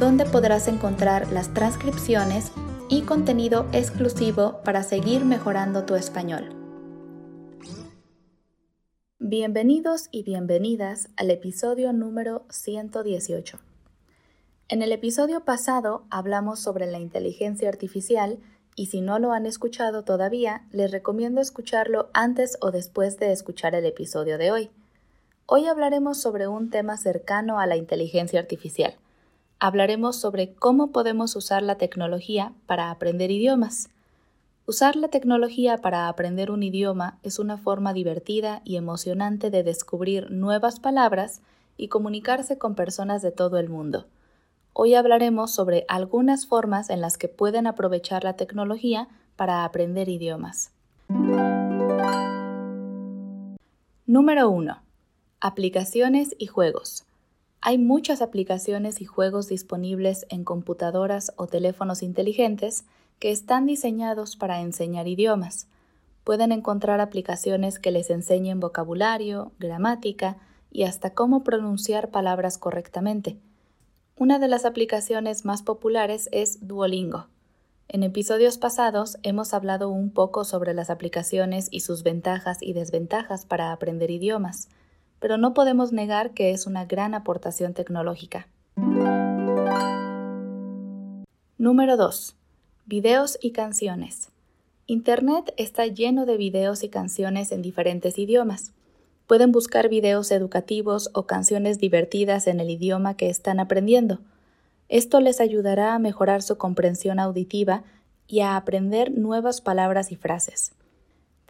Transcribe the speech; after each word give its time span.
donde 0.00 0.24
podrás 0.24 0.66
encontrar 0.66 1.30
las 1.30 1.52
transcripciones 1.52 2.52
y 2.88 3.02
contenido 3.02 3.66
exclusivo 3.72 4.62
para 4.64 4.82
seguir 4.82 5.26
mejorando 5.26 5.84
tu 5.84 5.94
español. 5.94 6.48
Bienvenidos 9.18 10.08
y 10.10 10.22
bienvenidas 10.22 11.10
al 11.18 11.30
episodio 11.30 11.92
número 11.92 12.46
118. 12.48 13.58
En 14.70 14.80
el 14.80 14.92
episodio 14.92 15.44
pasado 15.44 16.06
hablamos 16.08 16.60
sobre 16.60 16.86
la 16.86 16.98
inteligencia 16.98 17.68
artificial 17.68 18.38
y 18.76 18.86
si 18.86 19.02
no 19.02 19.18
lo 19.18 19.32
han 19.32 19.44
escuchado 19.44 20.02
todavía, 20.02 20.66
les 20.72 20.90
recomiendo 20.90 21.42
escucharlo 21.42 22.08
antes 22.14 22.56
o 22.62 22.70
después 22.70 23.18
de 23.18 23.32
escuchar 23.32 23.74
el 23.74 23.84
episodio 23.84 24.38
de 24.38 24.50
hoy. 24.50 24.70
Hoy 25.44 25.66
hablaremos 25.66 26.18
sobre 26.18 26.48
un 26.48 26.70
tema 26.70 26.96
cercano 26.96 27.60
a 27.60 27.66
la 27.66 27.76
inteligencia 27.76 28.40
artificial– 28.40 28.94
hablaremos 29.60 30.16
sobre 30.16 30.54
cómo 30.54 30.90
podemos 30.90 31.36
usar 31.36 31.62
la 31.62 31.76
tecnología 31.76 32.54
para 32.66 32.90
aprender 32.90 33.30
idiomas. 33.30 33.90
Usar 34.66 34.96
la 34.96 35.08
tecnología 35.08 35.78
para 35.78 36.08
aprender 36.08 36.50
un 36.50 36.62
idioma 36.62 37.18
es 37.22 37.38
una 37.38 37.58
forma 37.58 37.92
divertida 37.92 38.62
y 38.64 38.76
emocionante 38.76 39.50
de 39.50 39.62
descubrir 39.62 40.30
nuevas 40.30 40.80
palabras 40.80 41.42
y 41.76 41.88
comunicarse 41.88 42.56
con 42.56 42.74
personas 42.74 43.20
de 43.20 43.32
todo 43.32 43.58
el 43.58 43.68
mundo. 43.68 44.06
Hoy 44.72 44.94
hablaremos 44.94 45.52
sobre 45.52 45.84
algunas 45.88 46.46
formas 46.46 46.88
en 46.88 47.02
las 47.02 47.18
que 47.18 47.28
pueden 47.28 47.66
aprovechar 47.66 48.24
la 48.24 48.36
tecnología 48.36 49.08
para 49.36 49.64
aprender 49.64 50.08
idiomas. 50.08 50.72
Número 54.06 54.48
1. 54.48 54.82
Aplicaciones 55.40 56.34
y 56.38 56.46
juegos. 56.46 57.04
Hay 57.62 57.76
muchas 57.76 58.22
aplicaciones 58.22 59.02
y 59.02 59.04
juegos 59.04 59.48
disponibles 59.48 60.24
en 60.30 60.44
computadoras 60.44 61.32
o 61.36 61.46
teléfonos 61.46 62.02
inteligentes 62.02 62.84
que 63.18 63.30
están 63.30 63.66
diseñados 63.66 64.36
para 64.36 64.62
enseñar 64.62 65.06
idiomas. 65.06 65.68
Pueden 66.24 66.52
encontrar 66.52 67.00
aplicaciones 67.00 67.78
que 67.78 67.90
les 67.90 68.08
enseñen 68.08 68.60
vocabulario, 68.60 69.52
gramática 69.58 70.38
y 70.70 70.84
hasta 70.84 71.12
cómo 71.12 71.44
pronunciar 71.44 72.10
palabras 72.10 72.56
correctamente. 72.56 73.36
Una 74.16 74.38
de 74.38 74.48
las 74.48 74.64
aplicaciones 74.64 75.44
más 75.44 75.62
populares 75.62 76.30
es 76.32 76.66
Duolingo. 76.66 77.26
En 77.88 78.04
episodios 78.04 78.56
pasados 78.56 79.18
hemos 79.22 79.52
hablado 79.52 79.90
un 79.90 80.10
poco 80.10 80.44
sobre 80.44 80.72
las 80.72 80.88
aplicaciones 80.88 81.68
y 81.70 81.80
sus 81.80 82.04
ventajas 82.04 82.58
y 82.62 82.72
desventajas 82.72 83.44
para 83.44 83.72
aprender 83.72 84.10
idiomas 84.10 84.68
pero 85.20 85.36
no 85.36 85.54
podemos 85.54 85.92
negar 85.92 86.32
que 86.32 86.50
es 86.50 86.66
una 86.66 86.86
gran 86.86 87.14
aportación 87.14 87.74
tecnológica. 87.74 88.48
Número 91.58 91.96
2. 91.96 92.34
Videos 92.86 93.38
y 93.40 93.52
canciones. 93.52 94.30
Internet 94.86 95.54
está 95.56 95.86
lleno 95.86 96.26
de 96.26 96.36
videos 96.36 96.82
y 96.82 96.88
canciones 96.88 97.52
en 97.52 97.62
diferentes 97.62 98.18
idiomas. 98.18 98.72
Pueden 99.26 99.52
buscar 99.52 99.88
videos 99.88 100.32
educativos 100.32 101.10
o 101.12 101.26
canciones 101.26 101.78
divertidas 101.78 102.48
en 102.48 102.58
el 102.58 102.70
idioma 102.70 103.14
que 103.14 103.28
están 103.28 103.60
aprendiendo. 103.60 104.18
Esto 104.88 105.20
les 105.20 105.40
ayudará 105.40 105.94
a 105.94 106.00
mejorar 106.00 106.42
su 106.42 106.58
comprensión 106.58 107.20
auditiva 107.20 107.84
y 108.26 108.40
a 108.40 108.56
aprender 108.56 109.12
nuevas 109.12 109.60
palabras 109.60 110.10
y 110.10 110.16
frases. 110.16 110.72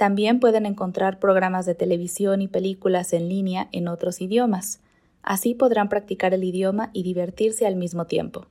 También 0.00 0.40
pueden 0.40 0.64
encontrar 0.64 1.18
programas 1.18 1.66
de 1.66 1.74
televisión 1.74 2.40
y 2.40 2.48
películas 2.48 3.12
en 3.12 3.28
línea 3.28 3.68
en 3.70 3.86
otros 3.86 4.22
idiomas. 4.22 4.80
Así 5.22 5.54
podrán 5.54 5.90
practicar 5.90 6.32
el 6.32 6.42
idioma 6.42 6.88
y 6.94 7.02
divertirse 7.02 7.66
al 7.66 7.76
mismo 7.76 8.06
tiempo. 8.06 8.46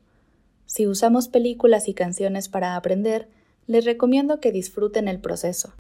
Si 0.67 0.85
usamos 0.85 1.27
películas 1.27 1.88
y 1.88 1.95
canciones 1.95 2.49
para 2.49 2.75
aprender, 2.75 3.29
les 3.65 3.83
recomiendo 3.83 4.39
que 4.39 4.51
disfruten 4.51 5.07
el 5.07 5.17
proceso. 5.21 5.73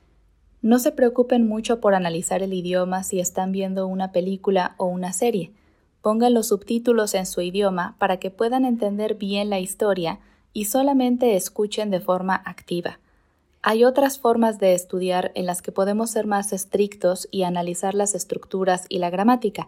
No 0.63 0.79
se 0.79 0.91
preocupen 0.91 1.47
mucho 1.47 1.79
por 1.79 1.93
analizar 1.93 2.41
el 2.41 2.53
idioma 2.53 3.03
si 3.03 3.19
están 3.19 3.51
viendo 3.51 3.85
una 3.85 4.11
película 4.11 4.73
o 4.77 4.87
una 4.87 5.13
serie. 5.13 5.51
Pongan 6.01 6.33
los 6.33 6.47
subtítulos 6.47 7.13
en 7.13 7.27
su 7.27 7.41
idioma 7.41 7.95
para 7.99 8.17
que 8.17 8.31
puedan 8.31 8.65
entender 8.65 9.13
bien 9.13 9.51
la 9.51 9.59
historia 9.59 10.19
y 10.51 10.65
solamente 10.65 11.35
escuchen 11.35 11.91
de 11.91 11.99
forma 11.99 12.41
activa. 12.43 12.97
Hay 13.61 13.83
otras 13.83 14.19
formas 14.19 14.57
de 14.57 14.73
estudiar 14.73 15.33
en 15.35 15.45
las 15.45 15.61
que 15.61 15.73
podemos 15.73 16.11
ser 16.11 16.25
más 16.25 16.53
estrictos 16.53 17.27
y 17.29 17.43
analizar 17.43 17.93
las 17.93 18.15
estructuras 18.15 18.85
y 18.87 18.99
la 18.99 19.09
gramática, 19.09 19.67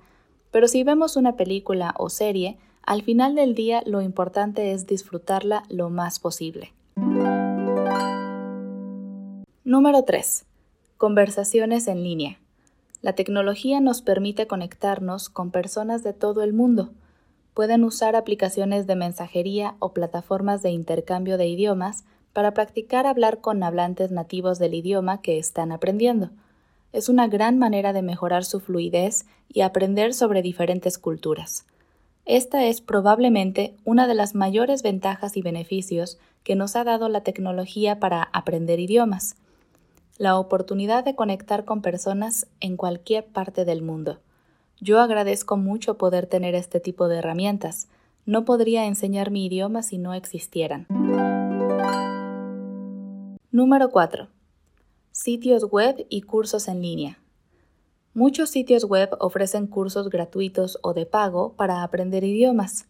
pero 0.50 0.70
si 0.70 0.84
vemos 0.84 1.18
una 1.18 1.36
película 1.36 1.94
o 1.98 2.10
serie, 2.10 2.58
al 2.84 3.04
final 3.04 3.36
del 3.36 3.54
día 3.54 3.84
lo 3.86 4.02
importante 4.02 4.72
es 4.72 4.88
disfrutarla 4.88 5.64
lo 5.68 5.90
más 5.90 6.20
posible. 6.20 6.72
Número 9.66 10.04
3. 10.04 10.46
Conversaciones 10.96 11.90
en 11.90 12.02
línea. 12.02 12.40
La 13.02 13.14
tecnología 13.14 13.82
nos 13.82 14.02
permite 14.02 14.48
conectarnos 14.48 15.28
con 15.28 15.52
personas 15.52 16.02
de 16.02 16.14
todo 16.14 16.44
el 16.44 16.54
mundo. 16.54 16.92
Pueden 17.54 17.84
usar 17.84 18.16
aplicaciones 18.16 18.88
de 18.88 18.96
mensajería 18.96 19.76
o 19.80 19.92
plataformas 19.92 20.62
de 20.62 20.70
intercambio 20.70 21.38
de 21.38 21.48
idiomas 21.48 22.06
para 22.34 22.54
practicar 22.54 23.06
hablar 23.06 23.40
con 23.40 23.64
hablantes 23.64 24.12
nativos 24.12 24.60
del 24.60 24.74
idioma 24.74 25.22
que 25.22 25.38
están 25.38 25.72
aprendiendo. 25.72 26.30
Es 26.94 27.10
una 27.10 27.28
gran 27.28 27.58
manera 27.58 27.94
de 27.94 28.02
mejorar 28.02 28.44
su 28.44 28.60
fluidez 28.60 29.26
y 29.50 29.62
aprender 29.62 30.14
sobre 30.14 30.42
diferentes 30.42 30.98
culturas. 30.98 31.66
Esta 32.26 32.66
es 32.66 32.82
probablemente 32.82 33.76
una 33.84 34.08
de 34.08 34.14
las 34.14 34.36
mayores 34.36 34.84
ventajas 34.84 35.36
y 35.38 35.42
beneficios 35.42 36.20
que 36.44 36.56
nos 36.56 36.76
ha 36.76 36.84
dado 36.84 37.10
la 37.10 37.22
tecnología 37.22 38.00
para 38.00 38.24
aprender 38.34 38.80
idiomas, 38.80 39.36
la 40.18 40.38
oportunidad 40.38 41.04
de 41.04 41.16
conectar 41.16 41.66
con 41.66 41.82
personas 41.82 42.48
en 42.60 42.78
cualquier 42.78 43.26
parte 43.26 43.66
del 43.66 43.82
mundo. 43.82 44.20
Yo 44.80 45.00
agradezco 45.00 45.58
mucho 45.58 45.98
poder 45.98 46.28
tener 46.28 46.56
este 46.56 46.80
tipo 46.80 47.08
de 47.08 47.18
herramientas. 47.18 47.88
No 48.26 48.46
podría 48.46 48.86
enseñar 48.86 49.32
mi 49.32 49.46
idioma 49.46 49.84
si 49.84 49.98
no 49.98 50.14
existieran. 50.14 50.88
Número 53.54 53.90
4. 53.90 54.30
Sitios 55.12 55.66
web 55.66 56.06
y 56.08 56.22
cursos 56.22 56.70
en 56.70 56.82
línea. 56.82 57.20
Muchos 58.14 58.50
sitios 58.50 58.86
web 58.86 59.10
ofrecen 59.20 59.68
cursos 59.68 60.10
gratuitos 60.10 60.80
o 60.84 60.94
de 60.94 61.06
pago 61.06 61.52
para 61.58 61.84
aprender 61.84 62.24
idiomas. 62.24 62.88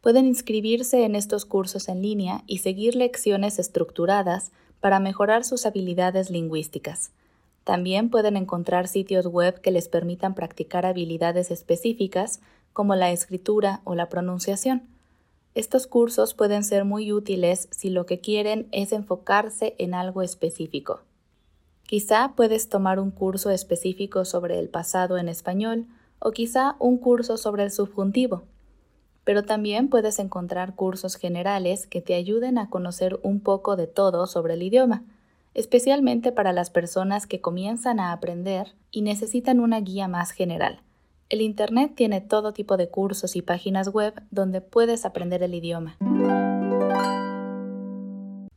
Pueden 0.00 0.26
inscribirse 0.26 1.04
en 1.04 1.14
estos 1.14 1.44
cursos 1.44 1.88
en 1.88 2.02
línea 2.02 2.42
y 2.48 2.58
seguir 2.58 2.96
lecciones 2.96 3.60
estructuradas 3.60 4.50
para 4.80 4.98
mejorar 4.98 5.44
sus 5.44 5.66
habilidades 5.66 6.30
lingüísticas. 6.30 7.12
También 7.62 8.10
pueden 8.10 8.36
encontrar 8.36 8.88
sitios 8.88 9.28
web 9.28 9.60
que 9.60 9.70
les 9.70 9.86
permitan 9.86 10.34
practicar 10.34 10.84
habilidades 10.84 11.52
específicas 11.52 12.40
como 12.72 12.96
la 12.96 13.12
escritura 13.12 13.82
o 13.84 13.94
la 13.94 14.08
pronunciación. 14.08 14.82
Estos 15.54 15.86
cursos 15.86 16.32
pueden 16.32 16.64
ser 16.64 16.86
muy 16.86 17.12
útiles 17.12 17.68
si 17.70 17.90
lo 17.90 18.06
que 18.06 18.20
quieren 18.20 18.68
es 18.72 18.92
enfocarse 18.92 19.74
en 19.78 19.92
algo 19.92 20.22
específico. 20.22 21.00
Quizá 21.82 22.32
puedes 22.34 22.70
tomar 22.70 22.98
un 22.98 23.10
curso 23.10 23.50
específico 23.50 24.24
sobre 24.24 24.58
el 24.58 24.70
pasado 24.70 25.18
en 25.18 25.28
español 25.28 25.86
o 26.20 26.30
quizá 26.30 26.76
un 26.78 26.96
curso 26.96 27.36
sobre 27.36 27.64
el 27.64 27.70
subjuntivo. 27.70 28.44
Pero 29.24 29.42
también 29.42 29.88
puedes 29.90 30.18
encontrar 30.18 30.74
cursos 30.74 31.16
generales 31.16 31.86
que 31.86 32.00
te 32.00 32.14
ayuden 32.14 32.56
a 32.56 32.70
conocer 32.70 33.20
un 33.22 33.40
poco 33.40 33.76
de 33.76 33.86
todo 33.86 34.26
sobre 34.26 34.54
el 34.54 34.62
idioma, 34.62 35.04
especialmente 35.52 36.32
para 36.32 36.54
las 36.54 36.70
personas 36.70 37.26
que 37.26 37.42
comienzan 37.42 38.00
a 38.00 38.12
aprender 38.12 38.74
y 38.90 39.02
necesitan 39.02 39.60
una 39.60 39.80
guía 39.80 40.08
más 40.08 40.30
general. 40.30 40.80
El 41.32 41.40
Internet 41.40 41.92
tiene 41.94 42.20
todo 42.20 42.52
tipo 42.52 42.76
de 42.76 42.90
cursos 42.90 43.36
y 43.36 43.40
páginas 43.40 43.88
web 43.88 44.12
donde 44.30 44.60
puedes 44.60 45.06
aprender 45.06 45.42
el 45.42 45.54
idioma. 45.54 45.96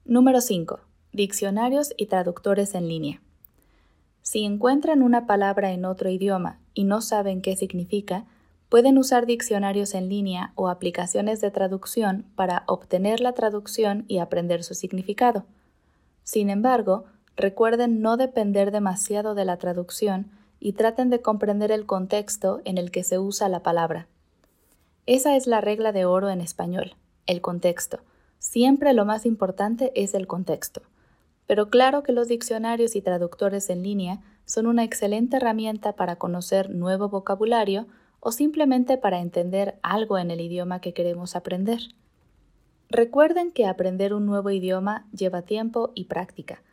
Número 0.03 0.41
5. 0.41 0.81
Diccionarios 1.13 1.93
y 1.95 2.07
traductores 2.07 2.75
en 2.75 2.89
línea. 2.89 3.21
Si 4.23 4.43
encuentran 4.43 5.03
una 5.03 5.25
palabra 5.25 5.71
en 5.71 5.85
otro 5.85 6.09
idioma 6.09 6.59
y 6.73 6.83
no 6.83 6.99
saben 6.99 7.41
qué 7.41 7.55
significa, 7.55 8.25
Pueden 8.67 8.97
usar 8.97 9.25
diccionarios 9.27 9.93
en 9.93 10.09
línea 10.09 10.51
o 10.55 10.69
aplicaciones 10.69 11.39
de 11.39 11.51
traducción 11.51 12.25
para 12.35 12.63
obtener 12.65 13.21
la 13.21 13.33
traducción 13.33 14.05
y 14.07 14.17
aprender 14.17 14.63
su 14.63 14.73
significado. 14.73 15.45
Sin 16.23 16.49
embargo, 16.49 17.05
recuerden 17.37 18.01
no 18.01 18.17
depender 18.17 18.71
demasiado 18.71 19.35
de 19.35 19.45
la 19.45 19.57
traducción 19.57 20.31
y 20.65 20.73
traten 20.73 21.11
de 21.11 21.21
comprender 21.21 21.71
el 21.71 21.85
contexto 21.85 22.59
en 22.65 22.79
el 22.79 22.89
que 22.89 23.03
se 23.03 23.19
usa 23.19 23.49
la 23.49 23.61
palabra. 23.61 24.07
Esa 25.05 25.35
es 25.35 25.45
la 25.45 25.61
regla 25.61 25.91
de 25.91 26.05
oro 26.05 26.31
en 26.31 26.41
español, 26.41 26.95
el 27.27 27.39
contexto. 27.39 27.99
Siempre 28.39 28.91
lo 28.93 29.05
más 29.05 29.27
importante 29.27 29.91
es 29.93 30.15
el 30.15 30.25
contexto. 30.25 30.81
Pero 31.45 31.69
claro 31.69 32.01
que 32.01 32.13
los 32.13 32.27
diccionarios 32.27 32.95
y 32.95 33.03
traductores 33.03 33.69
en 33.69 33.83
línea 33.83 34.23
son 34.45 34.65
una 34.65 34.83
excelente 34.83 35.37
herramienta 35.37 35.93
para 35.93 36.15
conocer 36.15 36.71
nuevo 36.71 37.09
vocabulario 37.09 37.85
o 38.19 38.31
simplemente 38.31 38.97
para 38.97 39.19
entender 39.19 39.77
algo 39.83 40.17
en 40.17 40.31
el 40.31 40.41
idioma 40.41 40.81
que 40.81 40.95
queremos 40.95 41.35
aprender. 41.35 41.81
Recuerden 42.89 43.51
que 43.51 43.67
aprender 43.67 44.15
un 44.15 44.25
nuevo 44.25 44.49
idioma 44.49 45.05
lleva 45.15 45.43
tiempo 45.43 45.91
y 45.93 46.05
práctica, 46.05 46.63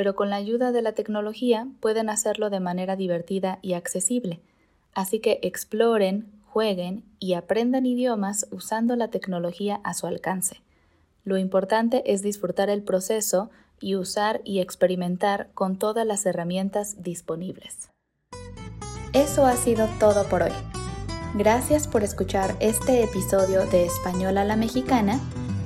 pero 0.00 0.16
con 0.16 0.30
la 0.30 0.36
ayuda 0.36 0.72
de 0.72 0.80
la 0.80 0.92
tecnología 0.92 1.68
pueden 1.78 2.08
hacerlo 2.08 2.48
de 2.48 2.58
manera 2.58 2.96
divertida 2.96 3.58
y 3.60 3.74
accesible. 3.74 4.40
Así 4.94 5.18
que 5.18 5.40
exploren, 5.42 6.32
jueguen 6.46 7.04
y 7.18 7.34
aprendan 7.34 7.84
idiomas 7.84 8.46
usando 8.50 8.96
la 8.96 9.08
tecnología 9.08 9.78
a 9.84 9.92
su 9.92 10.06
alcance. 10.06 10.62
Lo 11.22 11.36
importante 11.36 12.02
es 12.10 12.22
disfrutar 12.22 12.70
el 12.70 12.82
proceso 12.82 13.50
y 13.78 13.94
usar 13.94 14.40
y 14.42 14.60
experimentar 14.60 15.50
con 15.52 15.76
todas 15.76 16.06
las 16.06 16.24
herramientas 16.24 17.02
disponibles. 17.02 17.90
Eso 19.12 19.44
ha 19.44 19.56
sido 19.56 19.86
todo 19.98 20.26
por 20.30 20.44
hoy. 20.44 20.52
Gracias 21.34 21.86
por 21.86 22.04
escuchar 22.04 22.56
este 22.60 23.04
episodio 23.04 23.66
de 23.66 23.84
Español 23.84 24.38
a 24.38 24.44
la 24.44 24.56
Mexicana 24.56 25.20